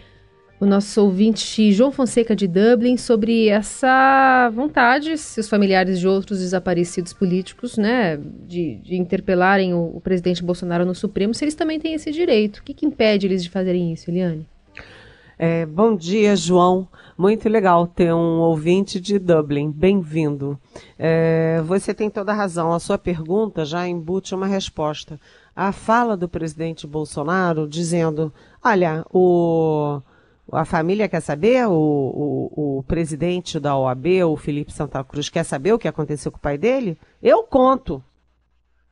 o 0.59 0.67
nosso 0.67 1.03
ouvinte 1.03 1.73
João 1.73 1.93
Fonseca 1.93 2.35
de 2.35 2.49
Dublin, 2.49 2.97
sobre 2.97 3.49
essa 3.49 4.51
vontade, 4.55 5.17
se 5.19 5.39
os 5.39 5.49
familiares 5.49 6.01
de 6.01 6.09
outros 6.09 6.39
desaparecidos 6.41 7.13
políticos, 7.13 7.77
né, 7.77 8.17
de, 8.17 8.77
de 8.77 8.97
interpelarem 8.97 9.75
o, 9.75 9.97
o, 9.97 10.01
presidente 10.01 10.43
Bolsonaro 10.43 10.85
no 10.85 10.95
Supremo, 10.95 11.35
se 11.35 11.45
eles 11.45 11.55
também 11.55 11.79
têm 11.79 11.95
esse 11.95 12.11
direito. 12.11 12.59
O 12.59 12.63
que, 12.63 12.75
que 12.75 12.87
impede 12.87 13.27
eles 13.27 13.43
de 13.43 13.51
fazerem 13.51 13.93
isso, 13.93 14.11
Eliane? 14.11 14.47
É, 15.47 15.67
bom 15.67 15.95
dia, 15.95 16.35
João. 16.35 16.89
Muito 17.19 17.51
legal 17.51 17.87
ter 17.87 18.15
um 18.15 18.41
ouvinte 18.41 18.99
de 18.99 19.19
Dublin. 19.19 19.71
Bem-vindo. 19.71 20.59
É, 20.99 21.61
você 21.67 21.93
tem 21.93 22.09
toda 22.09 22.33
a 22.33 22.35
razão. 22.35 22.73
A 22.73 22.81
sua 22.81 22.97
pergunta 22.97 23.63
já 23.63 23.87
embute 23.87 24.35
uma 24.35 24.47
resposta. 24.47 25.21
A 25.55 25.71
fala 25.71 26.17
do 26.17 26.31
presidente 26.31 26.87
Bolsonaro 26.87 27.69
dizendo: 27.69 28.33
olha, 28.65 29.05
o, 29.13 30.01
a 30.51 30.65
família 30.65 31.11
quer 31.11 31.21
saber, 31.21 31.69
o, 31.69 31.73
o, 31.75 32.79
o 32.79 32.83
presidente 32.85 33.61
da 33.61 33.77
OAB, 33.77 34.25
o 34.27 34.37
Felipe 34.39 34.73
Santa 34.73 35.05
Cruz, 35.05 35.29
quer 35.29 35.45
saber 35.45 35.75
o 35.75 35.79
que 35.79 35.87
aconteceu 35.87 36.33
com 36.33 36.39
o 36.39 36.41
pai 36.41 36.57
dele? 36.57 36.97
Eu 37.23 37.43
conto. 37.43 38.03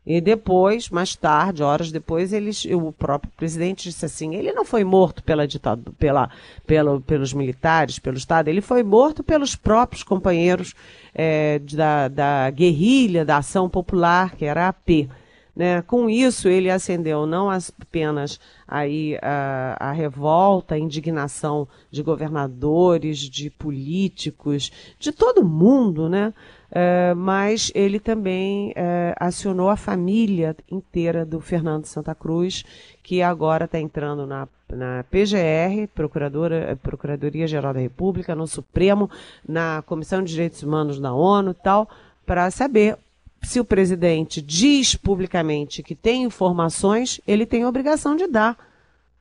E 0.05 0.21
depois, 0.21 0.91
mais 0.91 1.15
tarde, 1.15 1.63
horas 1.63 1.93
depois, 1.93 2.33
eles, 2.33 2.65
o 2.65 2.91
próprio 2.91 3.33
presidente 3.37 3.85
disse 3.85 4.05
assim: 4.05 4.35
ele 4.35 4.53
não 4.53 4.65
foi 4.65 4.83
morto 4.83 5.23
pela 5.23 5.47
ditadura, 5.47 5.95
pela, 5.97 6.31
pela, 6.67 7.01
pelos 7.01 7.33
militares, 7.33 8.01
pelo 8.01 8.17
Estado, 8.17 8.49
ele 8.49 8.61
foi 8.61 8.83
morto 8.83 9.23
pelos 9.23 9.55
próprios 9.55 10.03
companheiros 10.03 10.75
é, 11.15 11.61
da, 11.61 12.09
da 12.09 12.51
guerrilha, 12.51 13.25
da 13.25 13.37
ação 13.37 13.69
popular, 13.69 14.35
que 14.35 14.45
era 14.45 14.65
a 14.65 14.69
AP. 14.71 15.09
Né? 15.55 15.83
Com 15.83 16.09
isso, 16.09 16.49
ele 16.49 16.71
acendeu 16.71 17.27
não 17.27 17.51
apenas 17.51 18.41
aí 18.67 19.19
a, 19.21 19.77
a 19.79 19.93
revolta, 19.93 20.75
a 20.75 20.79
indignação 20.79 21.69
de 21.91 22.03
governadores, 22.03 23.19
de 23.19 23.51
políticos, 23.51 24.73
de 24.99 25.13
todo 25.13 25.45
mundo, 25.45 26.09
né? 26.09 26.33
Uh, 26.73 27.15
mas 27.15 27.71
ele 27.75 28.01
também 28.01 28.71
uh, 28.71 29.15
acionou 29.21 29.69
a 29.69 29.77
família 29.77 30.57
inteira 30.71 31.23
do 31.23 31.39
Fernando 31.39 31.85
Santa 31.85 32.15
Cruz, 32.15 32.65
que 33.03 33.21
agora 33.21 33.67
está 33.67 33.79
entrando 33.79 34.27
na, 34.27 34.49
na 34.71 35.05
PGR, 35.11 35.87
Procuradora, 35.95 36.79
Procuradoria 36.83 37.47
Geral 37.47 37.75
da 37.75 37.81
República, 37.81 38.35
no 38.35 38.47
Supremo, 38.47 39.11
na 39.47 39.83
Comissão 39.85 40.23
de 40.23 40.33
Direitos 40.33 40.63
Humanos 40.63 40.99
da 40.99 41.13
ONU 41.13 41.53
tal, 41.53 41.91
para 42.25 42.51
saber 42.51 42.97
se 43.43 43.61
o 43.61 43.65
presidente 43.67 44.41
diz 44.41 44.95
publicamente 44.95 45.83
que 45.83 45.95
tem 45.95 46.23
informações, 46.23 47.21
ele 47.27 47.45
tem 47.45 47.65
a 47.65 47.69
obrigação 47.69 48.17
de 48.17 48.27
dar. 48.27 48.57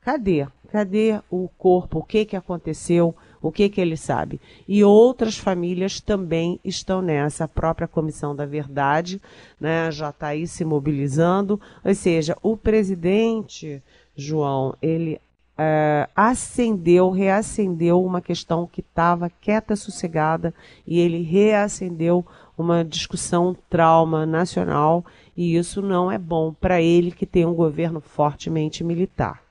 Cadê? 0.00 0.46
Cadê 0.70 1.20
o 1.30 1.50
corpo? 1.58 1.98
O 1.98 2.02
que, 2.02 2.24
que 2.24 2.36
aconteceu? 2.36 3.14
O 3.42 3.50
que, 3.50 3.68
que 3.68 3.80
ele 3.80 3.96
sabe? 3.96 4.40
E 4.68 4.84
outras 4.84 5.36
famílias 5.36 6.00
também 6.00 6.60
estão 6.64 7.02
nessa. 7.02 7.44
A 7.44 7.48
própria 7.48 7.88
Comissão 7.88 8.36
da 8.36 8.46
Verdade 8.46 9.20
né, 9.60 9.90
já 9.90 10.10
está 10.10 10.28
aí 10.28 10.46
se 10.46 10.64
mobilizando. 10.64 11.60
Ou 11.84 11.94
seja, 11.94 12.36
o 12.40 12.56
presidente, 12.56 13.82
João, 14.16 14.76
ele 14.80 15.20
é, 15.58 16.08
acendeu, 16.14 17.10
reacendeu 17.10 18.02
uma 18.02 18.20
questão 18.20 18.66
que 18.66 18.80
estava 18.80 19.28
quieta, 19.28 19.76
sossegada, 19.76 20.54
e 20.86 20.98
ele 20.98 21.22
reacendeu 21.22 22.24
uma 22.56 22.84
discussão 22.84 23.56
trauma 23.68 24.24
nacional, 24.24 25.04
e 25.36 25.56
isso 25.56 25.82
não 25.82 26.10
é 26.10 26.18
bom 26.18 26.52
para 26.52 26.80
ele 26.80 27.10
que 27.10 27.26
tem 27.26 27.46
um 27.46 27.54
governo 27.54 28.00
fortemente 28.00 28.84
militar. 28.84 29.42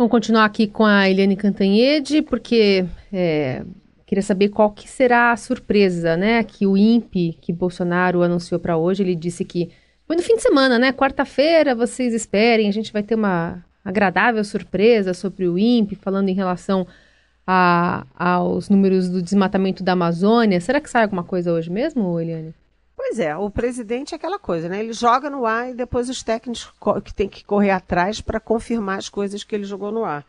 Vamos 0.00 0.12
continuar 0.12 0.46
aqui 0.46 0.66
com 0.66 0.86
a 0.86 1.10
Eliane 1.10 1.36
Cantanhede, 1.36 2.22
porque 2.22 2.86
é, 3.12 3.62
queria 4.06 4.22
saber 4.22 4.48
qual 4.48 4.70
que 4.70 4.88
será 4.88 5.30
a 5.30 5.36
surpresa, 5.36 6.16
né? 6.16 6.42
Que 6.42 6.66
o 6.66 6.74
INPE, 6.74 7.36
que 7.38 7.52
Bolsonaro 7.52 8.22
anunciou 8.22 8.58
para 8.58 8.78
hoje, 8.78 9.02
ele 9.02 9.14
disse 9.14 9.44
que 9.44 9.68
foi 10.06 10.16
no 10.16 10.22
fim 10.22 10.36
de 10.36 10.40
semana, 10.40 10.78
né? 10.78 10.90
Quarta-feira, 10.90 11.74
vocês 11.74 12.14
esperem, 12.14 12.66
a 12.66 12.72
gente 12.72 12.94
vai 12.94 13.02
ter 13.02 13.14
uma 13.14 13.62
agradável 13.84 14.42
surpresa 14.42 15.12
sobre 15.12 15.46
o 15.46 15.58
INPE, 15.58 15.96
falando 15.96 16.30
em 16.30 16.34
relação 16.34 16.86
a, 17.46 18.06
aos 18.16 18.70
números 18.70 19.06
do 19.10 19.20
desmatamento 19.20 19.84
da 19.84 19.92
Amazônia. 19.92 20.62
Será 20.62 20.80
que 20.80 20.88
sai 20.88 21.02
alguma 21.02 21.24
coisa 21.24 21.52
hoje 21.52 21.68
mesmo, 21.68 22.18
Eliane? 22.18 22.54
Pois 23.10 23.18
é, 23.18 23.36
o 23.36 23.50
presidente 23.50 24.14
é 24.14 24.16
aquela 24.16 24.38
coisa, 24.38 24.68
né? 24.68 24.78
Ele 24.78 24.92
joga 24.92 25.28
no 25.28 25.44
ar 25.44 25.68
e 25.68 25.74
depois 25.74 26.08
os 26.08 26.22
técnicos 26.22 26.72
que 27.04 27.12
tem 27.12 27.28
que 27.28 27.44
correr 27.44 27.70
atrás 27.70 28.20
para 28.20 28.38
confirmar 28.38 28.98
as 28.98 29.08
coisas 29.08 29.42
que 29.42 29.52
ele 29.52 29.64
jogou 29.64 29.90
no 29.90 30.04
ar. 30.04 30.24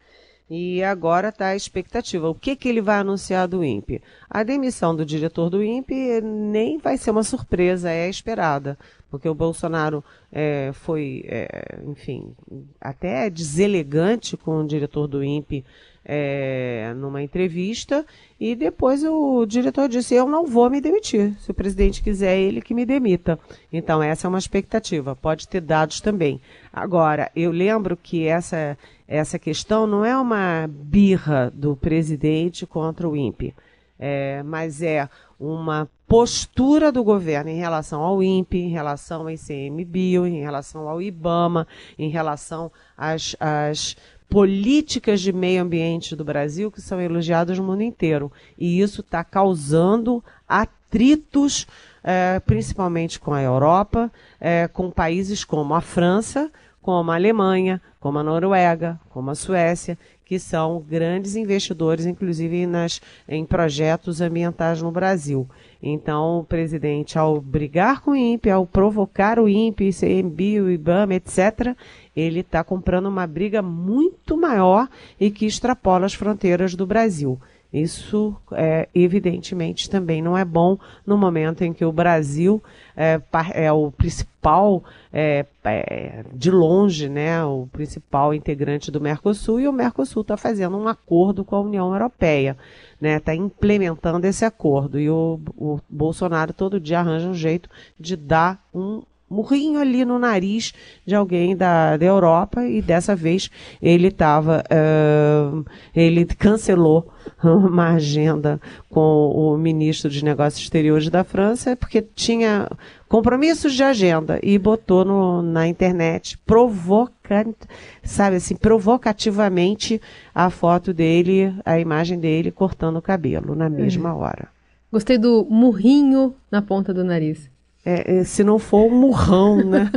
E 0.50 0.84
agora 0.84 1.30
está 1.30 1.50
a 1.50 1.56
expectativa. 1.56 2.28
O 2.28 2.34
que, 2.34 2.56
que 2.56 2.68
ele 2.68 2.82
vai 2.82 2.98
anunciar 2.98 3.48
do 3.48 3.64
INPE? 3.64 4.02
A 4.28 4.42
demissão 4.42 4.96
do 4.96 5.06
diretor 5.06 5.48
do 5.48 5.64
INPE 5.64 6.22
nem 6.22 6.80
vai 6.80 6.98
ser 6.98 7.12
uma 7.12 7.22
surpresa, 7.22 7.92
é 7.92 8.10
esperada. 8.10 8.76
Porque 9.12 9.30
o 9.30 9.36
Bolsonaro 9.36 10.04
é, 10.32 10.72
foi, 10.74 11.24
é, 11.28 11.84
enfim, 11.86 12.36
até 12.82 13.30
deselegante 13.30 14.36
com 14.36 14.58
o 14.58 14.68
diretor 14.68 15.06
do 15.06 15.24
INPE 15.24 15.64
é, 16.14 16.94
numa 16.98 17.24
entrevista 17.24 18.06
e 18.38 18.54
depois 18.54 19.02
o 19.02 19.46
diretor 19.46 19.88
disse: 19.88 20.14
Eu 20.14 20.28
não 20.28 20.46
vou 20.46 20.70
me 20.70 20.82
demitir. 20.82 21.34
Se 21.40 21.50
o 21.50 21.54
presidente 21.54 22.04
quiser, 22.04 22.38
ele 22.38 22.62
que 22.62 22.74
me 22.74 22.86
demita. 22.86 23.40
Então, 23.72 24.04
essa 24.04 24.28
é 24.28 24.30
uma 24.30 24.38
expectativa. 24.38 25.16
Pode 25.16 25.48
ter 25.48 25.62
dados 25.62 26.02
também. 26.02 26.42
Agora, 26.74 27.32
eu 27.34 27.50
lembro 27.50 27.96
que 27.96 28.28
essa, 28.28 28.78
essa 29.08 29.40
questão 29.40 29.88
não 29.88 30.04
é 30.04 30.18
uma 30.18 30.70
birra 30.70 31.50
do 31.56 31.78
presidente 31.78 32.66
contra 32.66 33.08
o 33.08 33.16
INPE, 33.16 33.56
é, 33.98 34.44
mas 34.44 34.82
é 34.82 35.08
uma 35.40 35.90
postura 36.06 36.92
do 36.92 37.06
governo 37.06 37.50
em 37.50 37.58
relação 37.58 38.02
ao 38.02 38.22
INPE, 38.22 38.58
em 38.58 38.70
relação 38.70 39.22
ao 39.22 39.30
ICMBio, 39.30 40.28
em 40.28 40.42
relação 40.42 40.90
ao 40.90 41.02
IBAMA, 41.02 41.66
em 41.98 42.10
relação 42.10 42.70
às, 42.98 43.34
às 43.40 43.96
políticas 44.32 45.20
de 45.20 45.34
meio 45.34 45.62
ambiente 45.62 46.16
do 46.16 46.24
Brasil 46.24 46.72
que 46.72 46.80
são 46.80 47.02
elogiadas 47.02 47.58
no 47.58 47.66
mundo 47.66 47.84
inteiro. 47.84 48.32
E 48.58 48.80
isso 48.80 49.02
está 49.02 49.26
causando 49.26 50.24
atritos, 50.48 51.68
é, 52.02 52.40
principalmente 52.40 53.20
com 53.20 53.34
a 53.34 53.42
Europa, 53.42 54.10
é, 54.40 54.70
com 54.70 54.90
países 54.90 55.44
como 55.44 55.74
a 55.74 55.82
França, 55.82 56.50
como 56.82 57.12
a 57.12 57.16
Alemanha, 57.16 57.82
como 58.00 58.20
a 58.20 58.24
Noruega, 58.24 58.98
como 59.10 59.30
a 59.30 59.36
Suécia, 59.36 59.98
que 60.32 60.40
são 60.40 60.80
grandes 60.80 61.36
investidores, 61.36 62.06
inclusive 62.06 62.66
nas, 62.66 63.02
em 63.28 63.46
projetos 63.46 64.22
ambientais 64.22 64.82
no 64.82 64.90
Brasil. 64.90 65.46
Então, 65.84 66.40
o 66.40 66.44
presidente, 66.46 67.20
ao 67.20 67.42
brigar 67.42 68.00
com 68.00 68.12
o 68.12 68.16
INPE, 68.16 68.50
ao 68.50 68.66
provocar 68.66 69.40
o 69.40 69.50
INPE, 69.50 69.90
ICMBio, 69.90 70.72
IBAMA, 70.72 71.16
etc., 71.16 71.76
ele 72.16 72.42
está 72.42 72.64
comprando 72.64 73.08
uma 73.08 73.26
briga 73.26 73.62
muito 73.62 74.38
maior 74.38 74.88
e 75.20 75.32
que 75.32 75.46
extrapola 75.46 76.06
as 76.06 76.14
fronteiras 76.14 76.76
do 76.76 76.86
Brasil. 76.86 77.40
Isso, 77.74 78.36
é, 78.52 78.90
evidentemente, 78.94 79.90
também 79.90 80.22
não 80.22 80.38
é 80.38 80.44
bom 80.44 80.78
no 81.06 81.18
momento 81.18 81.64
em 81.64 81.72
que 81.72 81.86
o 81.86 81.92
Brasil 81.92 82.62
é, 82.98 83.22
é 83.54 83.72
o 83.72 83.90
principal, 83.92 84.84
é, 85.14 85.46
é, 85.64 86.26
de 86.34 86.52
longe, 86.52 87.08
né, 87.08 87.42
o 87.46 87.70
principal 87.72 88.34
integrante 88.34 88.92
do 88.92 89.00
Mercosul 89.00 89.62
e 89.62 89.70
o 89.70 89.74
Mercosul 89.74 90.22
está 90.22 90.36
fazendo 90.36 90.78
um 90.78 90.86
acordo 90.86 91.46
com 91.46 91.56
a 91.56 91.62
União 91.62 91.94
Europeia, 91.94 92.58
né, 93.00 93.16
está 93.16 93.34
implementando 93.34 94.28
esse 94.28 94.44
acordo 94.44 95.00
e 95.00 95.10
o, 95.10 95.40
o 95.56 95.80
Bolsonaro 95.90 96.52
todo 96.52 96.78
dia 96.78 97.00
arranja 97.00 97.30
um 97.30 97.34
jeito 97.34 97.70
de 97.98 98.18
dar 98.18 98.62
um 98.74 99.02
murrinho 99.32 99.80
ali 99.80 100.04
no 100.04 100.20
nariz 100.20 100.74
de 101.06 101.16
alguém 101.16 101.56
da, 101.56 101.96
da 101.98 102.06
Europa 102.06 102.66
e 102.66 102.82
dessa 102.82 103.16
vez 103.16 103.50
ele 103.82 104.10
estava, 104.10 104.64
uh, 104.70 105.66
ele 105.96 106.26
cancelou 106.26 107.12
uma 107.42 107.94
agenda 107.94 108.60
com 108.90 109.32
o 109.34 109.58
ministro 109.58 110.10
de 110.10 110.24
Negócios 110.24 110.64
Exteriores 110.64 111.10
da 111.10 111.24
França 111.24 111.76
porque 111.76 112.02
tinha 112.02 112.68
compromissos 113.08 113.74
de 113.74 113.84
agenda 113.84 114.40
e 114.42 114.58
botou 114.58 115.04
no, 115.04 115.42
na 115.42 115.68
internet 115.68 116.38
provocante, 116.40 117.60
sabe 118.04 118.38
assim, 118.38 118.56
provocativamente 118.56 120.02
a 120.34 120.50
foto 120.50 120.94
dele, 120.94 121.54
a 121.66 121.78
imagem 121.80 122.20
dele 122.20 122.52
cortando 122.52 122.98
o 122.98 123.02
cabelo 123.02 123.54
na 123.54 123.70
mesma 123.70 124.10
é. 124.10 124.14
hora. 124.14 124.48
Gostei 124.90 125.18
do 125.18 125.46
murrinho 125.50 126.36
na 126.50 126.62
ponta 126.62 126.94
do 126.94 127.04
nariz. 127.04 127.51
É, 127.84 128.20
é, 128.20 128.24
se 128.24 128.44
não 128.44 128.60
for 128.60 128.92
um 128.92 128.96
murrão, 128.96 129.58
né? 129.64 129.90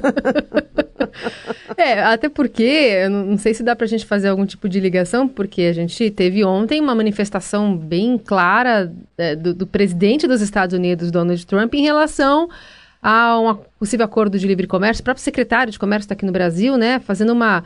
é, 1.77 2.03
até 2.03 2.31
porque, 2.31 3.07
não 3.11 3.37
sei 3.37 3.53
se 3.53 3.63
dá 3.63 3.77
pra 3.77 3.87
gente 3.87 4.07
fazer 4.07 4.29
algum 4.29 4.47
tipo 4.47 4.71
de 4.71 4.81
ligação, 4.81 5.29
porque 5.29 5.63
a 5.63 5.73
gente 5.73 6.11
teve 6.11 6.43
ontem 6.45 6.81
uma 6.81 6.95
manifestação 6.95 7.77
bem 7.77 8.17
clara 8.17 8.91
é, 9.19 9.37
do, 9.37 9.53
do, 9.53 9.67
presidente 9.67 10.27
dos 10.27 10.41
Estados 10.41 10.75
Unidos, 10.75 11.11
Donald 11.11 11.47
Trump, 11.47 11.75
em 11.75 11.83
relação 11.83 12.49
a 13.03 13.39
um 13.39 13.55
possível 13.79 14.07
acordo 14.07 14.39
de 14.39 14.47
livre 14.47 14.67
comércio. 14.67 15.03
O 15.03 15.05
próprio 15.05 15.23
secretário 15.23 15.71
de 15.71 15.79
comércio 15.79 16.07
está 16.07 16.15
aqui 16.15 16.25
no 16.25 16.33
Brasil, 16.33 16.79
né, 16.79 17.01
fazendo 17.01 17.35
uma, 17.35 17.65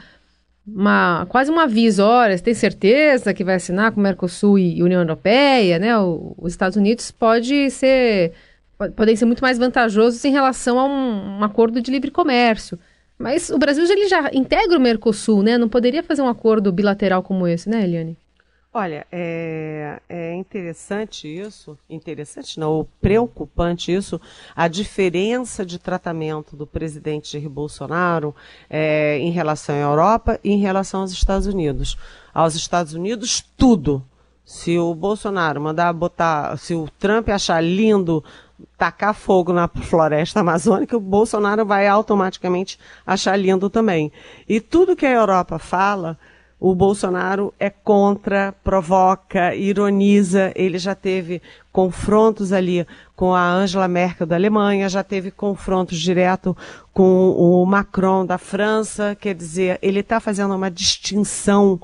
uma 0.67 1.27
quase 1.29 1.49
um 1.49 1.61
aviso, 1.61 2.03
olha, 2.03 2.37
tem 2.41 2.55
certeza 2.55 3.33
que 3.33 3.45
vai 3.45 3.55
assinar 3.55 3.93
com 3.93 4.01
o 4.01 4.03
Mercosul 4.03 4.59
e 4.59 4.83
União 4.83 5.01
Europeia, 5.01 5.79
né? 5.79 5.97
O, 5.97 6.35
os 6.37 6.53
Estados 6.53 6.77
Unidos 6.77 7.13
pode 7.13 7.71
ser 7.71 8.33
podem 8.95 9.17
ser 9.17 9.25
muito 9.25 9.41
mais 9.41 9.59
vantajosos 9.59 10.25
em 10.25 10.33
relação 10.33 10.79
a 10.79 10.85
um, 10.85 11.39
um 11.39 11.45
acordo 11.45 11.81
de 11.81 11.91
livre 11.91 12.11
comércio. 12.11 12.79
Mas 13.19 13.51
o 13.51 13.59
Brasil 13.59 13.85
ele 13.85 14.07
já 14.09 14.31
integra 14.33 14.79
o 14.79 14.81
Mercosul, 14.81 15.43
né? 15.43 15.59
Não 15.59 15.69
poderia 15.69 16.03
fazer 16.05 16.23
um 16.23 16.29
acordo 16.29 16.71
bilateral 16.71 17.23
como 17.23 17.49
esse, 17.49 17.69
né, 17.69 17.83
Eliane? 17.83 18.17
Olha, 18.73 19.07
é, 19.11 19.99
é, 20.09 20.35
interessante 20.35 21.27
isso, 21.27 21.77
interessante 21.89 22.61
não, 22.61 22.87
preocupante 23.01 23.93
isso, 23.93 24.21
a 24.55 24.69
diferença 24.69 25.65
de 25.65 25.79
tratamento 25.79 26.55
do 26.55 26.67
presidente 26.67 27.33
Jair 27.33 27.49
Bolsonaro 27.49 28.37
é, 28.69 29.19
em 29.19 29.31
relação 29.31 29.75
à 29.75 29.79
Europa 29.79 30.39
e 30.45 30.53
em 30.53 30.61
relação 30.61 31.01
aos 31.01 31.11
Estados 31.11 31.47
Unidos. 31.47 31.97
Aos 32.33 32.55
Estados 32.55 32.93
Unidos, 32.93 33.43
tudo. 33.57 34.05
Se 34.45 34.79
o 34.79 34.95
Bolsonaro 34.95 35.61
mandar 35.61 35.93
botar, 35.93 36.57
se 36.57 36.75
o 36.75 36.89
Trump 36.99 37.29
achar 37.31 37.61
lindo 37.63 38.23
tacar 38.77 39.15
fogo 39.15 39.53
na 39.53 39.69
floresta 39.69 40.41
amazônica, 40.41 40.97
o 40.97 41.00
Bolsonaro 41.00 41.65
vai 41.65 41.87
automaticamente 41.87 42.79
achar 43.07 43.37
lindo 43.37 43.69
também. 43.69 44.12
E 44.49 44.61
tudo 44.61 44.97
que 44.97 45.07
a 45.07 45.12
Europa 45.12 45.59
fala, 45.59 46.19
o 46.61 46.75
Bolsonaro 46.75 47.55
é 47.59 47.71
contra, 47.71 48.53
provoca, 48.65 49.55
ironiza. 49.55 50.53
Ele 50.57 50.77
já 50.79 50.95
teve 50.95 51.41
confrontos 51.73 52.53
ali 52.53 52.85
com 53.15 53.33
a 53.33 53.49
Angela 53.49 53.87
Merkel 53.87 54.27
da 54.27 54.35
Alemanha, 54.35 54.88
já 54.88 55.05
teve 55.05 55.31
confrontos 55.31 55.99
direto 55.99 56.57
com 56.93 57.31
o 57.31 57.65
Macron 57.65 58.27
da 58.27 58.38
França. 58.38 59.17
Quer 59.21 59.35
dizer, 59.35 59.79
ele 59.81 60.00
está 60.00 60.19
fazendo 60.19 60.55
uma 60.55 60.71
distinção 60.71 61.81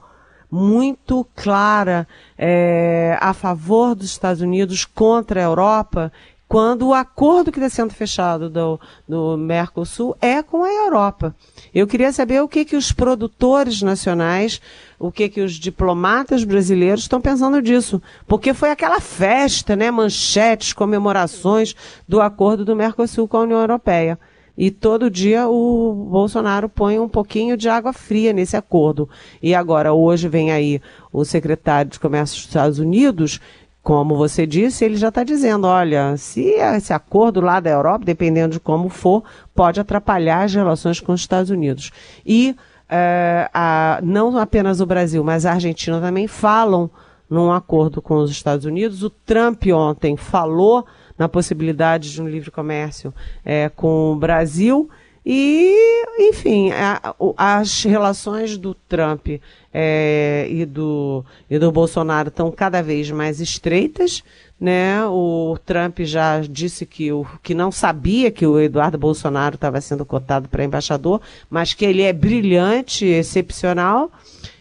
muito 0.50 1.26
clara 1.34 2.06
é, 2.38 3.16
a 3.20 3.32
favor 3.32 3.94
dos 3.94 4.06
Estados 4.06 4.40
Unidos 4.40 4.84
contra 4.84 5.40
a 5.40 5.44
Europa 5.44 6.12
quando 6.54 6.86
o 6.86 6.94
acordo 6.94 7.50
que 7.50 7.58
está 7.58 7.68
sendo 7.68 7.92
fechado 7.92 8.48
do, 8.48 8.78
do 9.08 9.36
Mercosul 9.36 10.16
é 10.20 10.40
com 10.40 10.62
a 10.62 10.70
Europa. 10.70 11.34
Eu 11.74 11.84
queria 11.84 12.12
saber 12.12 12.40
o 12.40 12.46
que, 12.46 12.64
que 12.64 12.76
os 12.76 12.92
produtores 12.92 13.82
nacionais, 13.82 14.60
o 14.96 15.10
que, 15.10 15.28
que 15.28 15.40
os 15.40 15.54
diplomatas 15.54 16.44
brasileiros 16.44 17.00
estão 17.00 17.20
pensando 17.20 17.60
disso. 17.60 18.00
Porque 18.24 18.54
foi 18.54 18.70
aquela 18.70 19.00
festa, 19.00 19.74
né, 19.74 19.90
manchetes, 19.90 20.72
comemorações 20.72 21.74
do 22.06 22.20
acordo 22.20 22.64
do 22.64 22.76
Mercosul 22.76 23.26
com 23.26 23.38
a 23.38 23.42
União 23.42 23.58
Europeia. 23.58 24.16
E 24.56 24.70
todo 24.70 25.10
dia 25.10 25.48
o 25.48 25.92
Bolsonaro 26.08 26.68
põe 26.68 27.00
um 27.00 27.08
pouquinho 27.08 27.56
de 27.56 27.68
água 27.68 27.92
fria 27.92 28.32
nesse 28.32 28.56
acordo. 28.56 29.08
E 29.42 29.52
agora, 29.56 29.92
hoje 29.92 30.28
vem 30.28 30.52
aí 30.52 30.80
o 31.12 31.24
secretário 31.24 31.90
de 31.90 31.98
Comércio 31.98 32.36
dos 32.36 32.46
Estados 32.46 32.78
Unidos 32.78 33.40
como 33.84 34.16
você 34.16 34.46
disse, 34.46 34.82
ele 34.82 34.96
já 34.96 35.08
está 35.08 35.22
dizendo, 35.22 35.66
olha, 35.66 36.16
se 36.16 36.40
esse 36.40 36.94
acordo 36.94 37.42
lá 37.42 37.60
da 37.60 37.68
Europa, 37.68 38.02
dependendo 38.02 38.54
de 38.54 38.60
como 38.60 38.88
for, 38.88 39.22
pode 39.54 39.78
atrapalhar 39.78 40.42
as 40.44 40.54
relações 40.54 41.00
com 41.00 41.12
os 41.12 41.20
Estados 41.20 41.50
Unidos. 41.50 41.92
E 42.24 42.56
é, 42.88 43.50
a, 43.52 44.00
não 44.02 44.38
apenas 44.38 44.80
o 44.80 44.86
Brasil, 44.86 45.22
mas 45.22 45.44
a 45.44 45.52
Argentina 45.52 46.00
também 46.00 46.26
falam 46.26 46.90
num 47.28 47.52
acordo 47.52 48.00
com 48.00 48.16
os 48.16 48.30
Estados 48.30 48.64
Unidos. 48.64 49.02
O 49.02 49.10
Trump 49.10 49.62
ontem 49.66 50.16
falou 50.16 50.86
na 51.18 51.28
possibilidade 51.28 52.10
de 52.10 52.22
um 52.22 52.26
livre 52.26 52.50
comércio 52.50 53.12
é, 53.44 53.68
com 53.68 54.12
o 54.12 54.16
Brasil 54.16 54.88
e, 55.26 56.04
enfim, 56.18 56.70
a, 56.72 57.14
as 57.36 57.82
relações 57.82 58.58
do 58.58 58.74
Trump 58.74 59.28
é, 59.72 60.46
e, 60.50 60.66
do, 60.66 61.24
e 61.48 61.58
do 61.58 61.72
Bolsonaro 61.72 62.28
estão 62.28 62.50
cada 62.52 62.82
vez 62.82 63.10
mais 63.10 63.40
estreitas. 63.40 64.22
Né? 64.60 65.04
O 65.06 65.58
Trump 65.64 66.00
já 66.00 66.40
disse 66.40 66.84
que, 66.84 67.10
o, 67.10 67.26
que 67.42 67.54
não 67.54 67.72
sabia 67.72 68.30
que 68.30 68.46
o 68.46 68.60
Eduardo 68.60 68.98
Bolsonaro 68.98 69.54
estava 69.54 69.80
sendo 69.80 70.04
cotado 70.04 70.48
para 70.48 70.64
embaixador, 70.64 71.22
mas 71.48 71.72
que 71.72 71.86
ele 71.86 72.02
é 72.02 72.12
brilhante, 72.12 73.06
excepcional. 73.06 74.12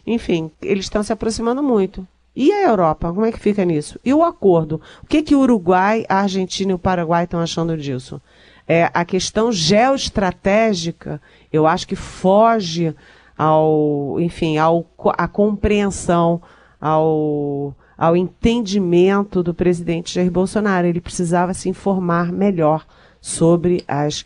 Enfim, 0.08 0.50
eles 0.62 0.86
estão 0.86 1.04
se 1.04 1.12
aproximando 1.12 1.62
muito. 1.62 2.08
E 2.36 2.52
a 2.52 2.64
Europa, 2.64 3.14
como 3.14 3.26
é 3.26 3.32
que 3.32 3.40
fica 3.40 3.64
nisso? 3.64 4.00
E 4.04 4.14
o 4.14 4.24
acordo? 4.24 4.82
O 5.04 5.08
que, 5.08 5.22
que 5.22 5.36
o 5.36 5.40
Uruguai, 5.42 6.06
a 6.10 6.22
Argentina 6.22 6.72
e 6.72 6.76
o 6.76 6.80
Paraguai 6.80 7.26
estão 7.26 7.40
achando 7.40 7.78
disso? 7.78 8.20
É, 8.68 8.90
a 8.94 9.04
questão 9.04 9.52
geoestratégica, 9.52 11.22
eu 11.52 11.68
acho 11.68 11.88
que 11.88 11.96
foge 11.96 12.96
ao, 13.38 14.18
enfim, 14.20 14.58
ao, 14.58 14.86
à 15.18 15.28
compreensão, 15.28 16.42
ao, 16.80 17.76
ao 17.98 18.16
entendimento 18.16 19.44
do 19.44 19.54
presidente 19.54 20.14
Jair 20.14 20.32
Bolsonaro. 20.32 20.88
Ele 20.88 21.02
precisava 21.02 21.54
se 21.54 21.70
informar 21.70 22.32
melhor 22.32 22.86
sobre 23.20 23.84
as, 23.88 24.26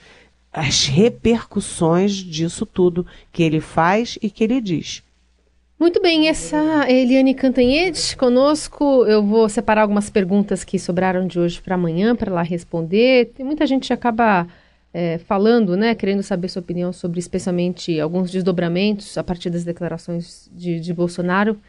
as 0.52 0.86
repercussões 0.86 2.14
disso 2.14 2.66
tudo 2.66 3.06
que 3.32 3.44
ele 3.44 3.60
faz 3.60 4.18
e 4.22 4.30
que 4.30 4.44
ele 4.44 4.62
diz. 4.62 5.04
Muito 5.80 6.02
bem, 6.02 6.28
essa 6.28 6.90
Eliane 6.90 7.36
Cantanhede 7.36 8.18
conosco. 8.18 9.06
Eu 9.06 9.24
vou 9.24 9.48
separar 9.48 9.84
algumas 9.84 10.10
perguntas 10.10 10.64
que 10.64 10.80
sobraram 10.80 11.28
de 11.28 11.40
hoje 11.40 11.62
para 11.62 11.76
amanhã 11.76 12.16
para 12.16 12.34
lá 12.34 12.42
responder. 12.42 13.32
Tem 13.36 13.46
muita 13.46 13.68
gente 13.68 13.86
que 13.86 13.94
acaba 13.94 14.48
é, 14.92 15.20
falando, 15.20 15.78
né, 15.78 15.94
querendo 15.94 16.24
saber 16.24 16.50
sua 16.50 16.62
opinião 16.62 16.92
sobre 16.92 17.20
especialmente 17.20 18.00
alguns 18.00 18.32
desdobramentos 18.32 19.20
a 19.20 19.24
partir 19.24 19.52
das 19.52 19.64
declarações 19.64 20.50
de, 20.52 20.80
de 20.80 20.92
Bolsonaro, 20.96 21.60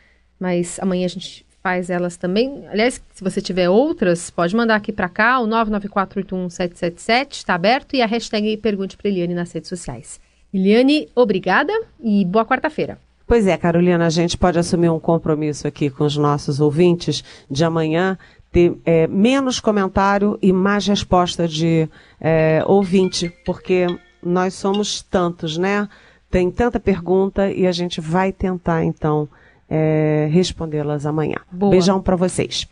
mas 0.40 0.78
amanhã 0.80 1.04
a 1.04 1.10
gente 1.10 1.44
faz 1.62 1.90
elas 1.90 2.16
também. 2.16 2.66
Aliás, 2.68 3.02
se 3.12 3.22
você 3.22 3.42
tiver 3.42 3.68
outras, 3.68 4.30
pode 4.30 4.56
mandar 4.56 4.76
aqui 4.76 4.90
para 4.90 5.10
cá, 5.10 5.38
o 5.38 5.46
994811777 5.46 7.32
está 7.32 7.54
aberto 7.54 7.94
e 7.94 8.00
a 8.00 8.06
hashtag 8.06 8.56
Pergunte 8.56 8.96
para 8.96 9.10
Eliane 9.10 9.34
nas 9.34 9.52
redes 9.52 9.68
sociais. 9.68 10.18
Eliane, 10.54 11.10
obrigada 11.14 11.74
e 12.02 12.24
boa 12.24 12.46
quarta-feira. 12.46 12.98
Pois 13.28 13.46
é, 13.46 13.58
Carolina, 13.58 14.06
a 14.06 14.10
gente 14.10 14.38
pode 14.38 14.58
assumir 14.58 14.88
um 14.88 14.98
compromisso 14.98 15.68
aqui 15.68 15.90
com 15.90 16.02
os 16.02 16.16
nossos 16.16 16.60
ouvintes 16.60 17.22
de 17.50 17.62
amanhã 17.62 18.16
ter 18.50 18.74
é, 18.86 19.06
menos 19.06 19.60
comentário 19.60 20.38
e 20.40 20.52
mais 20.52 20.86
resposta 20.86 21.46
de 21.46 21.88
é, 22.20 22.62
ouvinte, 22.66 23.30
porque 23.44 23.86
nós 24.22 24.54
somos 24.54 25.02
tantos, 25.02 25.58
né? 25.58 25.88
Tem 26.30 26.50
tanta 26.50 26.78
pergunta 26.78 27.50
e 27.50 27.66
a 27.66 27.72
gente 27.72 28.00
vai 28.00 28.32
tentar, 28.32 28.84
então, 28.84 29.28
é, 29.68 30.28
respondê-las 30.30 31.06
amanhã. 31.06 31.36
Boa. 31.50 31.70
Beijão 31.70 32.00
para 32.00 32.16
vocês. 32.16 32.68